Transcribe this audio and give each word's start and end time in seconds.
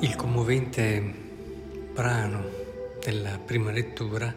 Il 0.00 0.14
commovente 0.14 1.00
brano 1.94 2.50
della 3.02 3.38
prima 3.38 3.70
lettura 3.70 4.34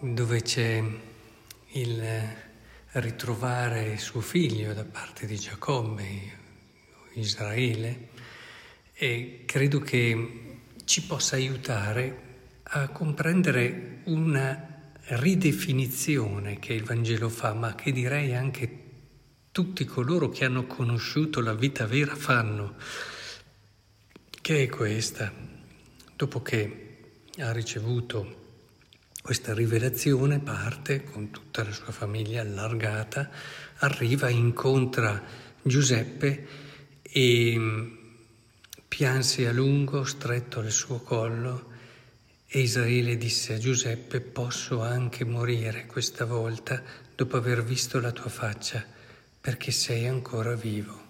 dove 0.00 0.42
c'è 0.42 0.82
il 1.68 2.02
ritrovare 2.90 3.96
suo 3.98 4.20
figlio 4.20 4.72
da 4.72 4.84
parte 4.84 5.26
di 5.26 5.36
Giacobbe, 5.36 6.04
Israele, 7.14 8.08
e 8.94 9.44
credo 9.46 9.78
che 9.78 10.58
ci 10.84 11.04
possa 11.04 11.36
aiutare 11.36 12.22
a 12.64 12.88
comprendere 12.88 14.00
una 14.06 14.90
ridefinizione 15.02 16.58
che 16.58 16.72
il 16.72 16.82
Vangelo 16.82 17.28
fa, 17.28 17.54
ma 17.54 17.76
che 17.76 17.92
direi 17.92 18.34
anche 18.34 18.82
tutti 19.52 19.84
coloro 19.84 20.30
che 20.30 20.44
hanno 20.44 20.66
conosciuto 20.66 21.40
la 21.40 21.54
vita 21.54 21.86
vera 21.86 22.16
fanno 22.16 22.74
che 24.46 24.62
è 24.62 24.68
questa. 24.68 25.32
Dopo 26.14 26.40
che 26.40 26.98
ha 27.38 27.50
ricevuto 27.50 28.60
questa 29.20 29.52
rivelazione, 29.52 30.38
parte 30.38 31.02
con 31.02 31.32
tutta 31.32 31.64
la 31.64 31.72
sua 31.72 31.90
famiglia 31.90 32.42
allargata, 32.42 33.28
arriva, 33.78 34.28
incontra 34.28 35.20
Giuseppe 35.60 36.46
e 37.02 37.54
mm, 37.58 37.96
pianse 38.86 39.48
a 39.48 39.52
lungo, 39.52 40.04
stretto 40.04 40.60
al 40.60 40.70
suo 40.70 41.00
collo, 41.00 41.70
e 42.46 42.60
Israele 42.60 43.16
disse 43.16 43.54
a 43.54 43.58
Giuseppe, 43.58 44.20
posso 44.20 44.80
anche 44.80 45.24
morire 45.24 45.86
questa 45.86 46.24
volta 46.24 46.80
dopo 47.16 47.36
aver 47.36 47.64
visto 47.64 47.98
la 47.98 48.12
tua 48.12 48.30
faccia, 48.30 48.86
perché 49.40 49.72
sei 49.72 50.06
ancora 50.06 50.54
vivo. 50.54 51.05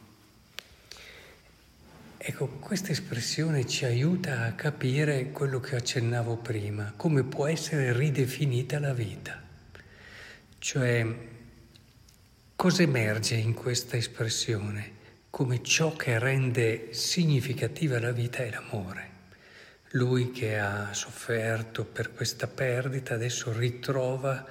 Ecco, 2.28 2.48
questa 2.58 2.90
espressione 2.90 3.68
ci 3.68 3.84
aiuta 3.84 4.46
a 4.46 4.54
capire 4.54 5.30
quello 5.30 5.60
che 5.60 5.76
accennavo 5.76 6.38
prima, 6.38 6.92
come 6.96 7.22
può 7.22 7.46
essere 7.46 7.92
ridefinita 7.92 8.80
la 8.80 8.92
vita. 8.92 9.40
Cioè, 10.58 11.06
cosa 12.56 12.82
emerge 12.82 13.36
in 13.36 13.54
questa 13.54 13.96
espressione? 13.96 14.90
Come 15.30 15.62
ciò 15.62 15.94
che 15.94 16.18
rende 16.18 16.88
significativa 16.90 18.00
la 18.00 18.10
vita 18.10 18.38
è 18.38 18.50
l'amore. 18.50 19.10
Lui 19.90 20.32
che 20.32 20.58
ha 20.58 20.92
sofferto 20.92 21.84
per 21.84 22.12
questa 22.12 22.48
perdita 22.48 23.14
adesso 23.14 23.56
ritrova 23.56 24.44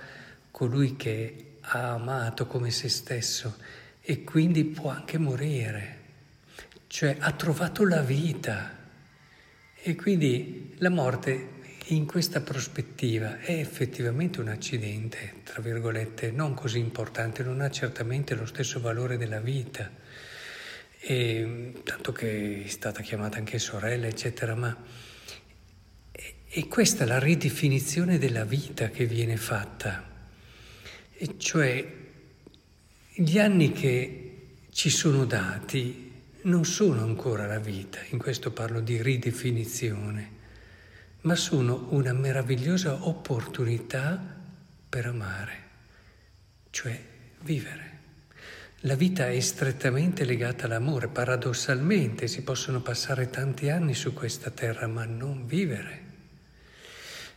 colui 0.50 0.96
che 0.96 1.58
ha 1.60 1.92
amato 1.92 2.48
come 2.48 2.72
se 2.72 2.88
stesso 2.88 3.58
e 4.00 4.24
quindi 4.24 4.64
può 4.64 4.92
anche 4.92 5.18
morire 5.18 6.04
cioè 6.96 7.18
ha 7.20 7.34
trovato 7.34 7.86
la 7.86 8.00
vita. 8.00 8.74
E 9.82 9.96
quindi 9.96 10.76
la 10.78 10.90
morte 10.90 11.50
in 11.88 12.06
questa 12.06 12.40
prospettiva 12.40 13.42
è 13.42 13.52
effettivamente 13.52 14.40
un 14.40 14.48
accidente, 14.48 15.42
tra 15.44 15.62
virgolette, 15.62 16.32
non 16.32 16.54
così 16.54 16.80
importante, 16.80 17.44
non 17.44 17.60
ha 17.60 17.70
certamente 17.70 18.34
lo 18.34 18.46
stesso 18.46 18.80
valore 18.80 19.18
della 19.18 19.42
vita. 19.42 19.92
E, 21.02 21.74
tanto 21.84 22.14
che 22.14 22.64
è 22.64 22.68
stata 22.70 23.02
chiamata 23.02 23.40
anche 23.40 23.60
sorella, 23.60 24.08
eccetera, 24.08 24.56
ma 24.56 24.74
è 26.48 26.68
questa 26.70 27.06
la 27.06 27.20
ridefinizione 27.20 28.18
della 28.18 28.46
vita 28.46 28.88
che 28.90 29.06
viene 29.06 29.36
fatta, 29.36 30.30
e 31.12 31.38
cioè 31.40 31.86
gli 33.12 33.38
anni 33.38 33.74
che 33.74 34.46
ci 34.70 34.90
sono 34.90 35.26
dati 35.26 36.05
non 36.46 36.66
sono 36.66 37.02
ancora 37.02 37.48
la 37.48 37.60
vita, 37.60 38.00
in 38.10 38.18
questo 38.18 38.52
parlo 38.52 38.80
di 38.80 39.02
ridefinizione, 39.02 40.44
ma 41.22 41.36
sono 41.36 41.88
una 41.90 42.14
meravigliosa 42.14 43.08
opportunità 43.08 44.22
per 44.88 45.08
amare, 45.08 45.54
cioè 46.70 47.00
vivere. 47.42 47.94
La 48.82 48.96
vita 48.96 49.28
è 49.28 49.40
strettamente 49.40 50.24
legata 50.24 50.66
all'amore, 50.66 51.08
paradossalmente 51.08 52.28
si 52.28 52.44
possono 52.44 52.82
passare 52.82 53.32
tanti 53.32 53.70
anni 53.70 53.96
su 53.96 54.14
questa 54.14 54.52
terra, 54.52 54.86
ma 54.86 55.06
non 55.06 55.48
vivere. 55.48 56.04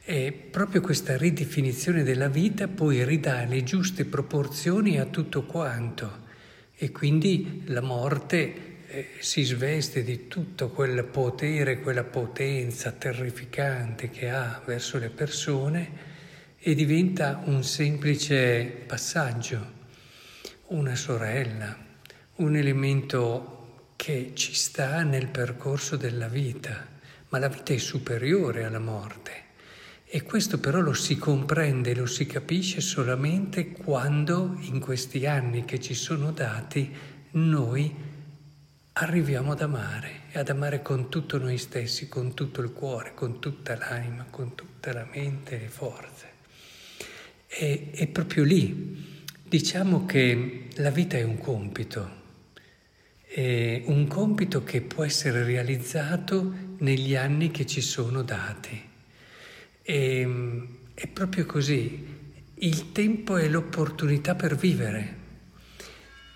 E 0.04 0.32
proprio 0.32 0.82
questa 0.82 1.16
ridefinizione 1.16 2.02
della 2.02 2.28
vita 2.28 2.68
poi 2.68 3.04
ridà 3.04 3.44
le 3.44 3.62
giuste 3.62 4.04
proporzioni 4.04 4.98
a 4.98 5.06
tutto 5.06 5.44
quanto 5.44 6.26
e 6.74 6.92
quindi 6.92 7.62
la 7.66 7.80
morte 7.80 8.67
si 9.20 9.42
sveste 9.42 10.02
di 10.02 10.28
tutto 10.28 10.70
quel 10.70 11.04
potere, 11.04 11.80
quella 11.80 12.04
potenza 12.04 12.90
terrificante 12.92 14.08
che 14.08 14.30
ha 14.30 14.62
verso 14.64 14.98
le 14.98 15.10
persone 15.10 16.16
e 16.58 16.74
diventa 16.74 17.42
un 17.44 17.62
semplice 17.62 18.64
passaggio, 18.86 19.76
una 20.68 20.94
sorella, 20.96 21.76
un 22.36 22.56
elemento 22.56 23.92
che 23.96 24.32
ci 24.34 24.54
sta 24.54 25.02
nel 25.02 25.28
percorso 25.28 25.96
della 25.96 26.28
vita, 26.28 26.86
ma 27.28 27.38
la 27.38 27.48
vita 27.48 27.74
è 27.74 27.78
superiore 27.78 28.64
alla 28.64 28.78
morte. 28.78 29.46
E 30.06 30.22
questo 30.22 30.58
però 30.58 30.80
lo 30.80 30.94
si 30.94 31.18
comprende, 31.18 31.94
lo 31.94 32.06
si 32.06 32.24
capisce 32.24 32.80
solamente 32.80 33.72
quando 33.72 34.56
in 34.60 34.80
questi 34.80 35.26
anni 35.26 35.66
che 35.66 35.78
ci 35.78 35.92
sono 35.92 36.30
dati 36.30 36.90
noi 37.32 38.07
arriviamo 39.00 39.52
ad 39.52 39.60
amare 39.60 40.22
e 40.32 40.40
ad 40.40 40.48
amare 40.48 40.82
con 40.82 41.08
tutto 41.08 41.38
noi 41.38 41.56
stessi, 41.56 42.08
con 42.08 42.34
tutto 42.34 42.60
il 42.60 42.72
cuore, 42.72 43.14
con 43.14 43.38
tutta 43.38 43.76
l'anima, 43.76 44.26
con 44.28 44.56
tutta 44.56 44.92
la 44.92 45.06
mente 45.12 45.56
e 45.56 45.60
le 45.60 45.68
forze. 45.68 46.26
E, 47.46 47.90
è 47.92 48.06
proprio 48.08 48.42
lì 48.42 49.24
diciamo 49.44 50.04
che 50.04 50.68
la 50.74 50.90
vita 50.90 51.16
è 51.16 51.22
un 51.22 51.38
compito, 51.38 52.16
è 53.22 53.82
un 53.86 54.08
compito 54.08 54.64
che 54.64 54.80
può 54.80 55.04
essere 55.04 55.44
realizzato 55.44 56.52
negli 56.78 57.14
anni 57.14 57.52
che 57.52 57.66
ci 57.66 57.80
sono 57.80 58.22
dati. 58.22 58.82
E, 59.80 60.68
è 60.94 61.06
proprio 61.06 61.46
così, 61.46 62.16
il 62.54 62.90
tempo 62.90 63.36
è 63.36 63.46
l'opportunità 63.48 64.34
per 64.34 64.56
vivere 64.56 65.17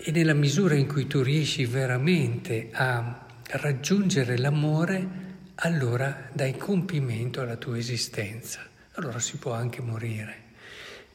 e 0.05 0.11
nella 0.11 0.33
misura 0.33 0.75
in 0.75 0.85
cui 0.85 1.07
tu 1.07 1.21
riesci 1.21 1.63
veramente 1.65 2.67
a 2.73 3.25
raggiungere 3.51 4.37
l'amore, 4.37 5.07
allora 5.55 6.27
dai 6.33 6.57
compimento 6.57 7.39
alla 7.39 7.55
tua 7.55 7.77
esistenza. 7.77 8.59
Allora 8.95 9.19
si 9.19 9.37
può 9.37 9.53
anche 9.53 9.81
morire, 9.81 10.35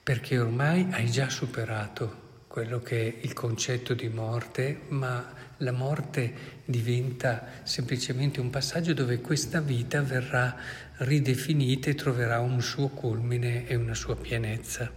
perché 0.03 0.39
ormai 0.39 0.87
hai 0.93 1.11
già 1.11 1.29
superato 1.29 2.27
quello 2.49 2.81
che 2.81 3.07
è 3.07 3.17
il 3.21 3.35
concetto 3.35 3.93
di 3.93 4.09
morte, 4.09 4.81
ma 4.89 5.35
la 5.59 5.73
morte 5.73 6.33
diventa 6.65 7.47
semplicemente 7.65 8.41
un 8.41 8.49
passaggio 8.49 8.95
dove 8.95 9.21
questa 9.21 9.61
vita 9.61 10.01
verrà 10.01 10.57
ridefinita 10.97 11.91
e 11.91 11.95
troverà 11.95 12.41
un 12.41 12.63
suo 12.63 12.89
culmine 12.89 13.67
e 13.67 13.75
una 13.75 13.95
sua 13.95 14.17
pienezza. 14.17 14.91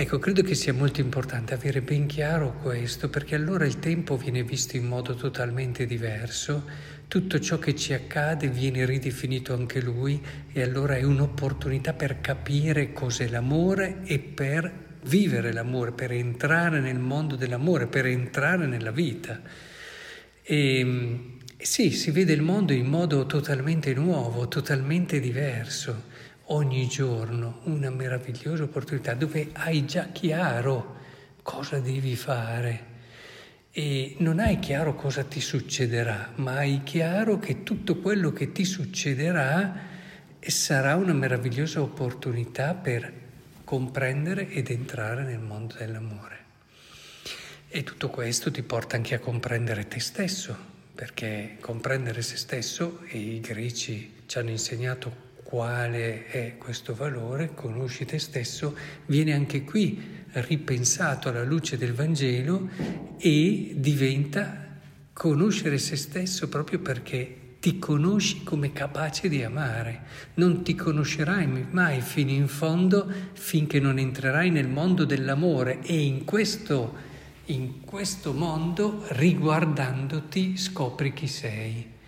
Ecco, 0.00 0.18
credo 0.18 0.40
che 0.40 0.54
sia 0.54 0.72
molto 0.72 1.02
importante 1.02 1.52
avere 1.52 1.82
ben 1.82 2.06
chiaro 2.06 2.54
questo, 2.62 3.10
perché 3.10 3.34
allora 3.34 3.66
il 3.66 3.80
tempo 3.80 4.16
viene 4.16 4.42
visto 4.42 4.78
in 4.78 4.86
modo 4.86 5.14
totalmente 5.14 5.84
diverso, 5.84 6.64
tutto 7.06 7.38
ciò 7.38 7.58
che 7.58 7.76
ci 7.76 7.92
accade 7.92 8.48
viene 8.48 8.86
ridefinito 8.86 9.52
anche 9.52 9.78
lui 9.82 10.18
e 10.50 10.62
allora 10.62 10.96
è 10.96 11.02
un'opportunità 11.02 11.92
per 11.92 12.22
capire 12.22 12.94
cos'è 12.94 13.28
l'amore 13.28 13.98
e 14.04 14.18
per 14.20 14.72
vivere 15.02 15.52
l'amore, 15.52 15.92
per 15.92 16.12
entrare 16.12 16.80
nel 16.80 16.98
mondo 16.98 17.36
dell'amore, 17.36 17.86
per 17.86 18.06
entrare 18.06 18.64
nella 18.64 18.92
vita. 18.92 19.38
E 20.42 21.36
sì, 21.58 21.90
si 21.90 22.10
vede 22.10 22.32
il 22.32 22.40
mondo 22.40 22.72
in 22.72 22.86
modo 22.86 23.26
totalmente 23.26 23.92
nuovo, 23.92 24.48
totalmente 24.48 25.20
diverso 25.20 26.08
ogni 26.52 26.86
giorno 26.88 27.60
una 27.64 27.90
meravigliosa 27.90 28.64
opportunità 28.64 29.14
dove 29.14 29.50
hai 29.52 29.84
già 29.84 30.08
chiaro 30.12 30.96
cosa 31.42 31.78
devi 31.78 32.16
fare 32.16 32.88
e 33.72 34.16
non 34.18 34.40
hai 34.40 34.58
chiaro 34.58 34.94
cosa 34.94 35.22
ti 35.22 35.40
succederà, 35.40 36.32
ma 36.36 36.56
hai 36.56 36.82
chiaro 36.82 37.38
che 37.38 37.62
tutto 37.62 37.98
quello 37.98 38.32
che 38.32 38.50
ti 38.50 38.64
succederà 38.64 39.88
sarà 40.40 40.96
una 40.96 41.12
meravigliosa 41.12 41.80
opportunità 41.80 42.74
per 42.74 43.12
comprendere 43.62 44.48
ed 44.48 44.70
entrare 44.70 45.22
nel 45.22 45.38
mondo 45.38 45.76
dell'amore. 45.78 46.38
E 47.68 47.84
tutto 47.84 48.08
questo 48.08 48.50
ti 48.50 48.62
porta 48.62 48.96
anche 48.96 49.14
a 49.14 49.20
comprendere 49.20 49.86
te 49.86 50.00
stesso, 50.00 50.56
perché 50.92 51.58
comprendere 51.60 52.22
se 52.22 52.36
stesso, 52.36 53.02
e 53.06 53.18
i 53.18 53.40
greci 53.40 54.22
ci 54.26 54.38
hanno 54.38 54.50
insegnato 54.50 55.29
quale 55.50 56.28
è 56.28 56.54
questo 56.58 56.94
valore, 56.94 57.54
conosci 57.54 58.04
te 58.04 58.20
stesso, 58.20 58.76
viene 59.06 59.32
anche 59.32 59.64
qui 59.64 60.00
ripensato 60.34 61.28
alla 61.28 61.42
luce 61.42 61.76
del 61.76 61.92
Vangelo 61.92 62.68
e 63.18 63.72
diventa 63.74 64.68
conoscere 65.12 65.76
se 65.78 65.96
stesso 65.96 66.48
proprio 66.48 66.78
perché 66.78 67.56
ti 67.58 67.80
conosci 67.80 68.44
come 68.44 68.72
capace 68.72 69.28
di 69.28 69.42
amare. 69.42 70.02
Non 70.34 70.62
ti 70.62 70.76
conoscerai 70.76 71.66
mai 71.72 72.00
fino 72.00 72.30
in 72.30 72.46
fondo 72.46 73.12
finché 73.32 73.80
non 73.80 73.98
entrerai 73.98 74.50
nel 74.50 74.68
mondo 74.68 75.04
dell'amore 75.04 75.80
e 75.82 75.98
in 75.98 76.24
questo, 76.24 76.94
in 77.46 77.80
questo 77.80 78.32
mondo, 78.32 79.02
riguardandoti, 79.08 80.56
scopri 80.56 81.12
chi 81.12 81.26
sei 81.26 81.98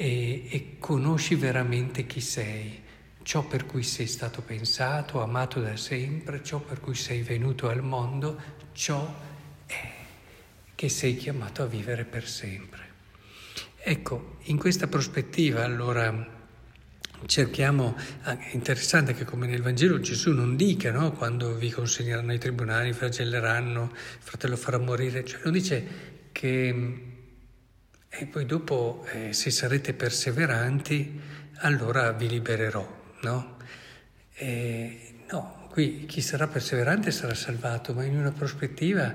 e, 0.00 0.44
e 0.48 0.76
conosci 0.78 1.34
veramente 1.34 2.06
chi 2.06 2.20
sei 2.20 2.82
ciò 3.22 3.44
per 3.44 3.66
cui 3.66 3.82
sei 3.82 4.06
stato 4.06 4.42
pensato, 4.42 5.20
amato 5.20 5.60
da 5.60 5.76
sempre, 5.76 6.40
ciò 6.44 6.60
per 6.60 6.78
cui 6.78 6.94
sei 6.94 7.22
venuto 7.22 7.68
al 7.68 7.82
mondo, 7.82 8.40
ciò 8.72 9.12
è 9.66 9.92
che 10.76 10.88
sei 10.88 11.16
chiamato 11.16 11.64
a 11.64 11.66
vivere 11.66 12.04
per 12.04 12.28
sempre. 12.28 12.86
Ecco, 13.80 14.36
in 14.44 14.56
questa 14.56 14.86
prospettiva 14.86 15.64
allora 15.64 16.36
cerchiamo, 17.26 17.96
è 18.22 18.50
interessante 18.52 19.14
che 19.14 19.24
come 19.24 19.48
nel 19.48 19.62
Vangelo 19.62 19.98
Gesù 19.98 20.32
non 20.32 20.54
dica, 20.54 20.92
no? 20.92 21.10
quando 21.10 21.56
vi 21.56 21.70
consegneranno 21.70 22.30
ai 22.30 22.38
tribunali, 22.38 22.92
flagelleranno, 22.92 23.92
fratello 24.20 24.56
farà 24.56 24.78
morire, 24.78 25.24
cioè 25.24 25.40
non 25.42 25.52
dice 25.52 25.86
che 26.30 27.07
e 28.08 28.26
poi 28.26 28.46
dopo 28.46 29.04
eh, 29.12 29.32
se 29.32 29.50
sarete 29.50 29.92
perseveranti 29.94 31.20
allora 31.60 32.12
vi 32.12 32.28
libererò 32.28 32.98
no? 33.22 33.56
E, 34.34 35.14
no, 35.30 35.68
qui 35.70 36.06
chi 36.06 36.20
sarà 36.20 36.46
perseverante 36.46 37.10
sarà 37.10 37.34
salvato, 37.34 37.94
ma 37.94 38.04
in 38.04 38.16
una 38.16 38.32
prospettiva 38.32 39.12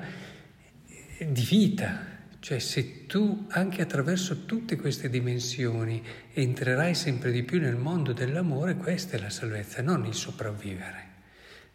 di 1.20 1.44
vita, 1.44 2.12
cioè 2.40 2.60
se 2.60 3.06
tu 3.06 3.46
anche 3.50 3.82
attraverso 3.82 4.46
tutte 4.46 4.76
queste 4.76 5.10
dimensioni 5.10 6.04
entrerai 6.34 6.94
sempre 6.96 7.32
di 7.32 7.44
più 7.44 7.60
nel 7.60 7.78
mondo 7.78 8.12
dell'amore, 8.12 8.76
questa 8.76 9.16
è 9.16 9.20
la 9.20 9.30
salvezza, 9.30 9.82
non 9.82 10.06
il 10.06 10.14
sopravvivere, 10.14 11.08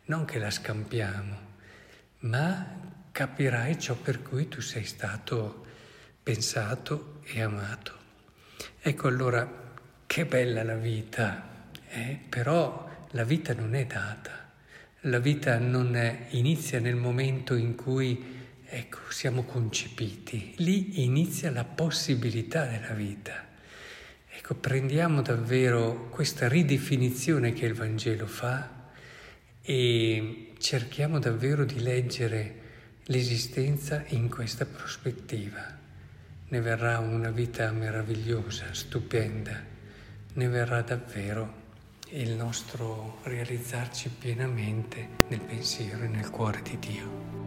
non 0.06 0.25
che 0.25 0.38
la 0.38 0.50
scampiamo, 0.50 1.37
ma 2.21 2.76
capirai 3.11 3.79
ciò 3.79 3.94
per 3.94 4.23
cui 4.23 4.49
tu 4.49 4.61
sei 4.61 4.85
stato 4.85 5.64
pensato 6.28 7.20
e 7.22 7.40
amato. 7.40 7.92
Ecco 8.82 9.08
allora 9.08 9.50
che 10.04 10.26
bella 10.26 10.62
la 10.62 10.75
vita 10.75 11.70
eh, 11.88 12.19
però 12.28 13.06
la 13.12 13.25
vita 13.25 13.54
non 13.54 13.75
è 13.75 13.86
data, 13.86 14.52
la 15.00 15.20
vita 15.20 15.56
non 15.58 15.96
è, 15.96 16.26
inizia 16.32 16.80
nel 16.80 16.96
momento 16.96 17.54
in 17.54 17.75
cui 17.75 18.22
ecco, 18.62 18.98
siamo 19.08 19.44
concepiti, 19.44 20.52
lì 20.58 21.02
inizia 21.02 21.50
la 21.50 21.64
possibilità 21.64 22.66
della 22.66 22.92
vita. 22.92 23.46
Ecco, 24.30 24.54
prendiamo 24.54 25.22
davvero 25.22 26.10
questa 26.10 26.46
ridefinizione 26.46 27.54
che 27.54 27.64
il 27.64 27.72
Vangelo 27.72 28.26
fa 28.26 28.90
e 29.62 30.52
cerchiamo 30.58 31.19
davvero 31.19 31.64
di 31.64 31.80
leggere 31.80 32.60
l'esistenza 33.04 34.04
in 34.08 34.28
questa 34.28 34.66
prospettiva. 34.66 35.77
Ne 36.50 36.61
verrà 36.62 36.99
una 36.99 37.31
vita 37.31 37.71
meravigliosa, 37.73 38.73
stupenda, 38.73 39.62
ne 40.33 40.49
verrà 40.49 40.81
davvero 40.81 41.67
il 42.11 42.31
nostro 42.31 43.19
realizzarci 43.25 44.09
pienamente 44.19 45.09
nel 45.29 45.41
pensiero 45.41 46.05
e 46.05 46.09
nel 46.09 46.31
cuore 46.31 46.62
di 46.62 46.79
Dio. 46.79 47.38